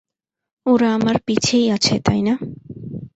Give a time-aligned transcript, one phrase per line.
[0.65, 2.33] ওরা আমার পিছেই আছে, তাই না?